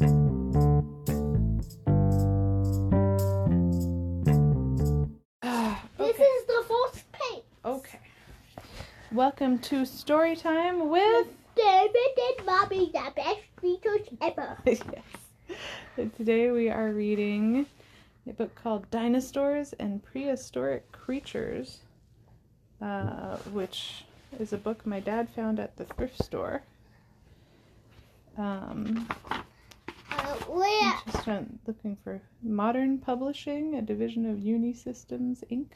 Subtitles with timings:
[0.00, 0.08] This
[6.16, 7.42] is the first page.
[7.66, 7.98] Okay.
[9.12, 11.26] Welcome to story time with.
[11.54, 14.56] David and Mommy, the best creatures ever.
[14.64, 14.80] yes.
[15.98, 17.66] And today we are reading
[18.26, 21.80] a book called Dinosaurs and Prehistoric Creatures,
[22.80, 24.06] uh, which
[24.38, 26.62] is a book my dad found at the thrift store.
[28.38, 29.06] Um?
[30.10, 35.66] I just went looking for Modern Publishing, a division of Unisystems Inc.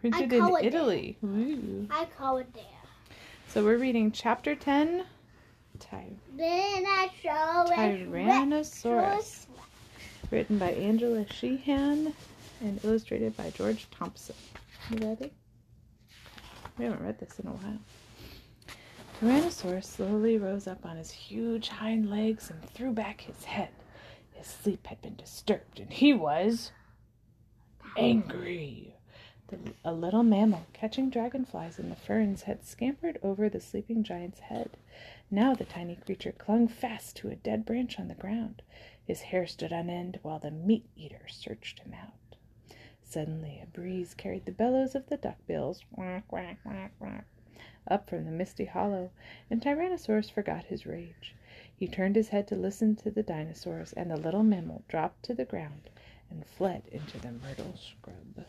[0.00, 1.18] Printed in it Italy.
[1.24, 1.86] Ooh.
[1.90, 2.64] I call it there.
[3.48, 5.04] So we're reading chapter 10,
[5.78, 7.76] Ty- Then I show it.
[8.10, 9.46] Tyrannosaurus,
[10.30, 12.12] written by Angela Sheehan
[12.60, 14.34] and illustrated by George Thompson.
[14.90, 15.32] You ready?
[16.78, 17.78] We haven't read this in a while.
[19.20, 23.70] Tyrannosaurus slowly rose up on his huge hind legs and threw back his head.
[24.34, 26.70] His sleep had been disturbed, and he was
[27.96, 28.94] angry.
[29.48, 34.40] The, a little mammal catching dragonflies in the ferns had scampered over the sleeping giant's
[34.40, 34.76] head.
[35.30, 38.60] Now the tiny creature clung fast to a dead branch on the ground.
[39.02, 42.36] His hair stood on end while the meat eater searched him out.
[43.02, 47.24] Suddenly a breeze carried the bellows of the duckbills quack, quack, quack, quack,
[47.88, 49.10] up from the misty hollow,
[49.50, 51.34] and Tyrannosaurus forgot his rage.
[51.74, 55.34] He turned his head to listen to the dinosaurs, and the little mammal dropped to
[55.34, 55.90] the ground
[56.30, 58.46] and fled into the myrtle scrub.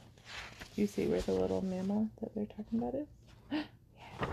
[0.76, 3.08] You see where the little mammal that they're talking about is?
[3.98, 4.28] yeah.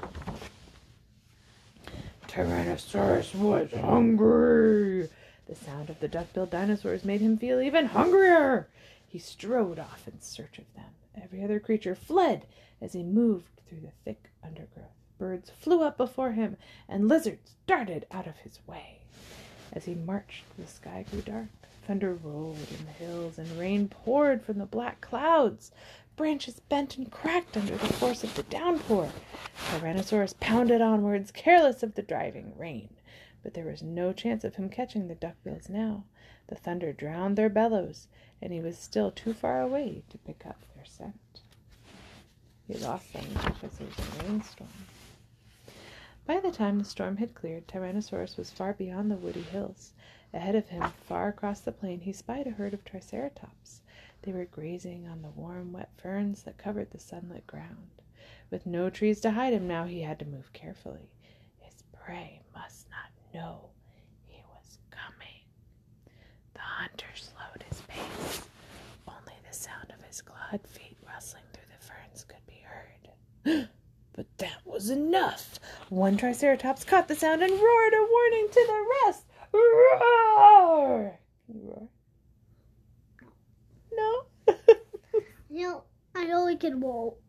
[2.28, 5.08] Tyrannosaurus was hungry.
[5.46, 8.68] The sound of the duck-billed dinosaurs made him feel even hungrier.
[9.06, 10.84] He strode off in search of them.
[11.22, 12.46] Every other creature fled
[12.84, 14.84] as he moved through the thick undergrowth.
[15.16, 18.98] Birds flew up before him, and lizards darted out of his way.
[19.72, 21.48] As he marched, the sky grew dark.
[21.86, 25.72] Thunder rolled in the hills, and rain poured from the black clouds.
[26.14, 29.10] Branches bent and cracked under the force of the downpour.
[29.70, 32.90] Tyrannosaurus pounded onwards, careless of the driving rain.
[33.42, 36.04] But there was no chance of him catching the duckbills now.
[36.48, 38.08] The thunder drowned their bellows,
[38.42, 41.18] and he was still too far away to pick up their scent.
[42.66, 44.68] He lost them because there was a rainstorm.
[46.26, 49.92] By the time the storm had cleared, Tyrannosaurus was far beyond the woody hills.
[50.32, 53.82] Ahead of him, far across the plain, he spied a herd of Triceratops.
[54.22, 57.90] They were grazing on the warm, wet ferns that covered the sunlit ground.
[58.50, 61.10] With no trees to hide him now, he had to move carefully.
[61.60, 63.68] His prey must not know
[64.26, 65.44] he was coming.
[66.54, 68.48] The hunter slowed his pace.
[69.06, 73.68] Only the sound of his clawed feet rustling through the ferns could be heard.
[74.14, 75.58] but that was enough.
[75.88, 79.24] One Triceratops caught the sound and roared a warning to the rest.
[79.52, 81.18] Roar!
[81.46, 81.88] Can you roar?
[83.92, 84.54] No?
[85.50, 85.84] Know,
[86.16, 87.20] I only can roll.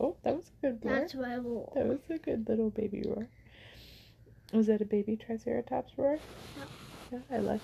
[0.00, 0.94] oh, that was a good roar.
[0.98, 1.72] That's my roll.
[1.76, 3.28] That was a good little baby roar.
[4.54, 6.18] Was that a baby Triceratops roar?
[7.12, 7.60] Yeah, I like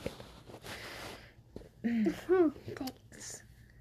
[1.83, 2.15] it.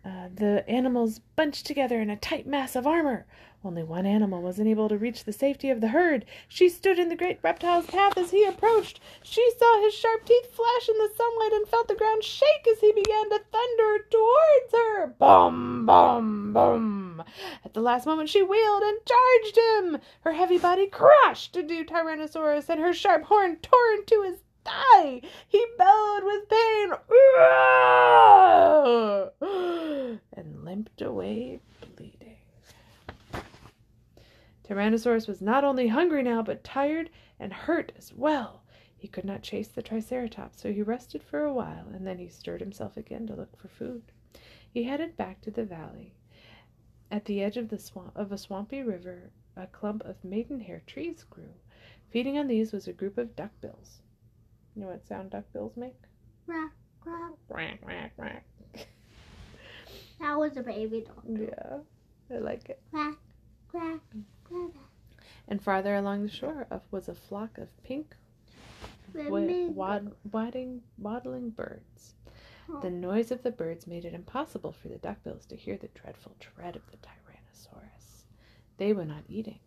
[0.06, 3.26] Uh, the animals bunched together in a tight mass of armor.
[3.66, 6.26] Only one animal wasn't able to reach the safety of the herd.
[6.50, 9.00] She stood in the great reptile's path as he approached.
[9.24, 12.82] She saw his sharp teeth flash in the sunlight and felt the ground shake as
[12.82, 15.08] he began to thunder towards her.
[15.18, 17.24] Bum, bum, bum.
[17.64, 20.02] At the last moment, she wheeled and charged him.
[20.22, 25.22] Her heavy body crashed into Tyrannosaurus, and her sharp horn tore into his thigh.
[25.48, 26.94] He bellowed with pain
[30.34, 31.60] and limped away
[31.96, 32.38] bleeding.
[34.68, 37.10] Tyrannosaurus was not only hungry now, but tired
[37.40, 38.64] and hurt as well.
[38.96, 42.30] He could not chase the Triceratops, so he rested for a while, and then he
[42.30, 44.04] stirred himself again to look for food.
[44.72, 46.16] He headed back to the valley.
[47.12, 51.26] At the edge of the swamp of a swampy river, a clump of maidenhair trees
[51.26, 51.54] grew.
[52.10, 54.00] Feeding on these was a group of duckbills.
[54.76, 55.96] You know what sound duckbills make?
[56.46, 56.72] Quack,
[57.02, 57.32] quack.
[57.50, 58.46] Quack, quack, quack.
[60.20, 61.40] That was a baby dog.
[61.40, 62.82] Yeah, I like it.
[62.92, 63.16] Quack,
[63.70, 64.00] quack,
[64.46, 64.72] quack.
[65.48, 68.16] And farther along the shore of was a flock of pink,
[69.14, 69.40] wa-
[69.76, 72.14] wad- wadding, waddling birds.
[72.70, 72.80] Oh.
[72.80, 76.36] The noise of the birds made it impossible for the duckbills to hear the dreadful
[76.40, 78.24] tread of the Tyrannosaurus.
[78.78, 79.60] They were not eating.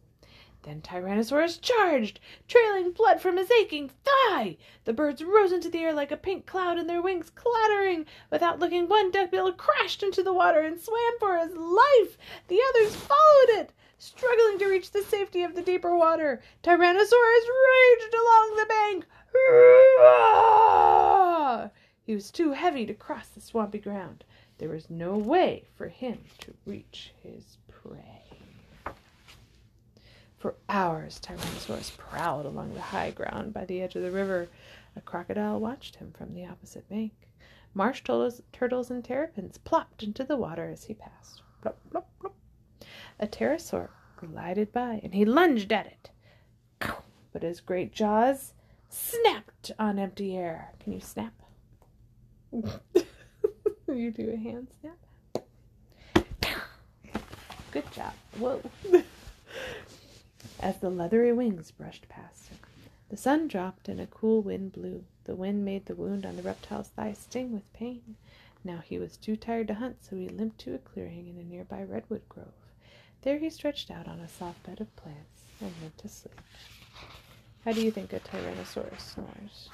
[0.66, 2.18] Then Tyrannosaurus charged,
[2.48, 4.56] trailing blood from his aching thigh.
[4.82, 8.04] The birds rose into the air like a pink cloud, and their wings clattering.
[8.32, 12.18] Without looking, one duckbill crashed into the water and swam for his life.
[12.48, 16.42] The others followed it, struggling to reach the safety of the deeper water.
[16.64, 19.06] Tyrannosaurus raged along the bank.
[22.02, 24.24] He was too heavy to cross the swampy ground.
[24.58, 27.56] There was no way for him to reach his.
[30.46, 34.48] For hours, Tyrannosaurus prowled along the high ground by the edge of the river.
[34.94, 37.10] A crocodile watched him from the opposite bank.
[37.75, 41.43] Marsh turtles, turtles and terrapins plopped into the water as he passed.
[41.62, 42.37] Plop, plop, plop.
[43.19, 43.88] A pterosaur
[44.19, 46.10] glided by, and he lunged at it.
[47.32, 48.54] But his great jaws
[48.88, 50.75] snapped on empty air.
[50.78, 51.34] Can you snap?
[52.52, 55.44] you do a hand snap?
[57.72, 58.12] Good job.
[58.38, 58.62] Whoa.
[60.66, 62.58] As the leathery wings brushed past him,
[63.08, 65.04] the sun dropped and a cool wind blew.
[65.22, 68.16] The wind made the wound on the reptile's thigh sting with pain.
[68.64, 71.44] Now he was too tired to hunt, so he limped to a clearing in a
[71.44, 72.48] nearby redwood grove.
[73.22, 76.40] There he stretched out on a soft bed of plants and went to sleep.
[77.64, 79.70] How do you think a Tyrannosaurus snores?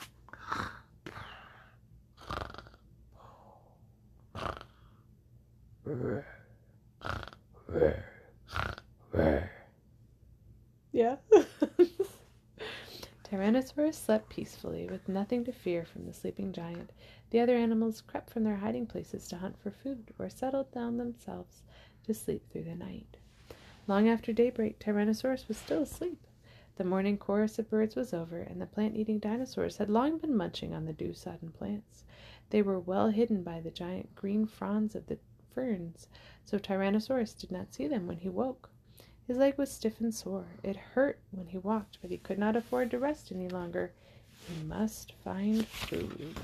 [13.75, 16.91] Tyrannosaurus slept peacefully, with nothing to fear from the sleeping giant.
[17.31, 20.99] The other animals crept from their hiding places to hunt for food, or settled down
[20.99, 21.63] themselves
[22.05, 23.17] to sleep through the night.
[23.87, 26.27] Long after daybreak, Tyrannosaurus was still asleep.
[26.77, 30.37] The morning chorus of birds was over, and the plant eating dinosaurs had long been
[30.37, 32.05] munching on the dew sodden plants.
[32.51, 35.19] They were well hidden by the giant green fronds of the
[35.55, 36.09] ferns,
[36.45, 38.69] so Tyrannosaurus did not see them when he woke.
[39.27, 40.47] His leg was stiff and sore.
[40.63, 43.93] It hurt when he walked, but he could not afford to rest any longer.
[44.49, 46.35] He must find food.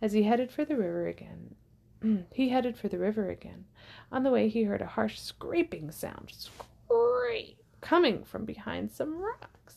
[0.00, 1.54] As he headed for the river again,
[2.32, 3.64] he headed for the river again.
[4.12, 9.76] On the way, he heard a harsh scraping sound, scrape, coming from behind some rocks.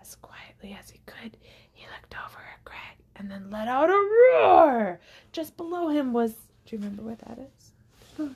[0.00, 1.36] As quietly as he could,
[1.72, 5.00] he looked over at Greg and then let out a roar.
[5.32, 6.32] Just below him was.
[6.66, 7.72] Do you remember what that is?
[8.18, 8.34] Oh,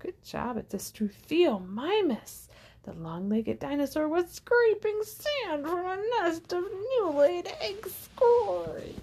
[0.00, 0.56] Good job.
[0.56, 2.48] It's a Struthiomimus.
[2.84, 7.92] The long-legged dinosaur was scraping sand from a nest of new-laid eggs.
[7.92, 8.94] Scored.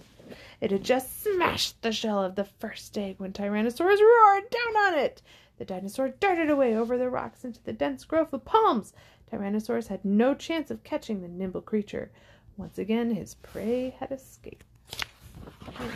[0.59, 4.95] It had just smashed the shell of the first egg when Tyrannosaurus roared down on
[4.95, 5.21] it.
[5.59, 8.93] The dinosaur darted away over the rocks into the dense growth of palms.
[9.31, 12.09] Tyrannosaurus had no chance of catching the nimble creature.
[12.57, 14.65] Once again, his prey had escaped.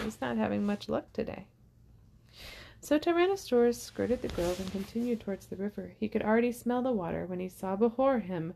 [0.03, 1.47] He's not having much luck today.
[2.83, 5.93] So Tyrannosaurus skirted the grove and continued towards the river.
[5.99, 8.55] He could already smell the water when he saw before him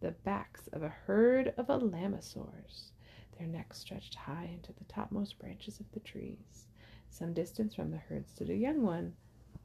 [0.00, 2.90] the backs of a herd of alamosaurs.
[3.38, 6.66] Their necks stretched high into the topmost branches of the trees.
[7.08, 9.14] Some distance from the herd stood a young one,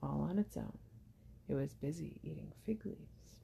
[0.02, 0.78] all on its own.
[1.50, 3.40] It was busy eating fig leaves.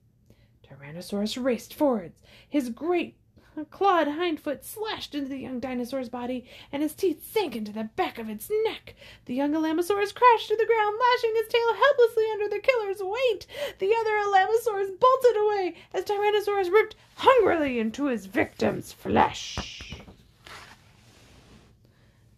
[0.64, 2.22] Tyrannosaurus raced forwards.
[2.48, 3.18] His great
[3.66, 7.90] clawed hind foot slashed into the young dinosaur's body, and his teeth sank into the
[7.96, 8.96] back of its neck.
[9.26, 13.48] The young Alamosaurus crashed to the ground, lashing his tail helplessly under the killer's weight.
[13.80, 19.96] The other Alamosaurus bolted away as Tyrannosaurus ripped hungrily into his victim's flesh.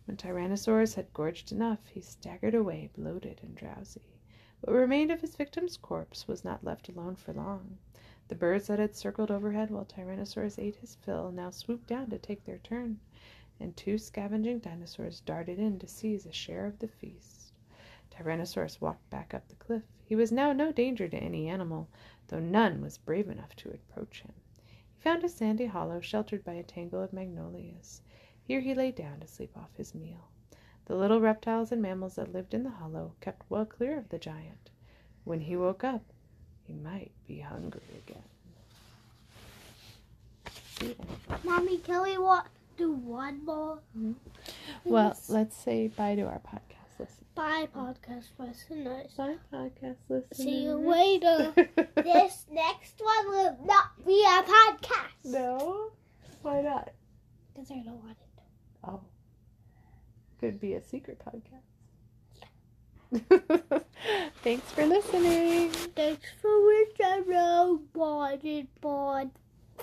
[0.05, 4.01] When Tyrannosaurus had gorged enough, he staggered away, bloated and drowsy.
[4.61, 7.77] What remained of his victim's corpse was not left alone for long.
[8.29, 12.19] The birds that had circled overhead while Tyrannosaurus ate his fill now swooped down to
[12.19, 12.99] take their turn,
[13.59, 17.53] and two scavenging dinosaurs darted in to seize a share of the feast.
[18.11, 19.81] Tyrannosaurus walked back up the cliff.
[20.05, 21.87] He was now no danger to any animal,
[22.27, 24.33] though none was brave enough to approach him.
[24.67, 28.03] He found a sandy hollow sheltered by a tangle of magnolias.
[28.43, 30.29] Here he lay down to sleep off his meal.
[30.85, 34.19] The little reptiles and mammals that lived in the hollow kept well clear of the
[34.19, 34.69] giant.
[35.23, 36.13] When he woke up,
[36.69, 38.23] he might be hungry again.
[41.43, 42.43] Mommy, can we wa-
[42.77, 43.79] do one more?
[43.97, 44.13] Mm-hmm.
[44.85, 47.25] Well, let's say bye to our podcast listeners.
[47.35, 49.11] Bye, podcast listeners.
[49.17, 50.37] Bye, podcast listeners.
[50.37, 51.53] See you later.
[51.95, 55.25] this next one will not be a podcast.
[55.25, 55.91] no?
[56.43, 56.91] Why not?
[57.53, 58.43] Because I don't want it.
[58.87, 59.01] Oh.
[60.39, 61.63] Could be a secret podcast.
[64.43, 65.71] Thanks for listening.
[65.95, 66.58] Thanks for
[66.99, 69.27] Bye, bye, bot.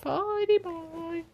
[0.03, 1.25] Body.